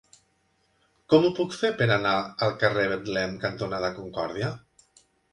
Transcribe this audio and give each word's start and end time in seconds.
Com 1.13 1.25
ho 1.25 1.29
puc 1.39 1.51
fer 1.57 1.69
per 1.81 1.87
anar 1.95 2.13
al 2.45 2.55
carrer 2.63 2.85
Betlem 2.93 3.35
cantonada 3.43 3.93
Concòrdia? 3.99 4.49